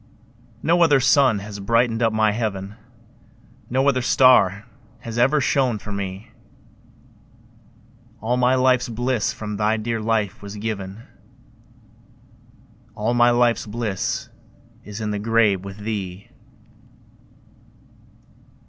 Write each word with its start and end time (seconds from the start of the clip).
No 0.63 0.81
other 0.81 0.99
sun 0.99 1.37
has 1.45 1.59
brightened 1.59 2.01
up 2.01 2.11
my 2.11 2.31
heaven, 2.31 2.73
No 3.69 3.87
other 3.87 4.01
star 4.01 4.65
has 5.01 5.19
ever 5.19 5.39
shone 5.39 5.77
for 5.77 5.91
me; 5.91 6.31
All 8.19 8.35
my 8.35 8.55
life's 8.55 8.89
bliss 8.89 9.31
from 9.31 9.57
thy 9.57 9.77
dear 9.77 10.01
life 10.01 10.41
was 10.41 10.55
given, 10.55 11.03
All 12.95 13.13
my 13.13 13.29
life's 13.29 13.67
bliss 13.67 14.29
is 14.83 15.01
in 15.01 15.11
the 15.11 15.19
grave 15.19 15.63
with 15.63 15.77
thee. 15.77 16.31